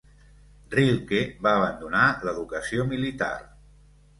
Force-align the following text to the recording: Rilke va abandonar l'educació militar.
Rilke 0.75 1.19
va 1.47 1.53
abandonar 1.59 2.07
l'educació 2.27 2.87
militar. 2.95 3.33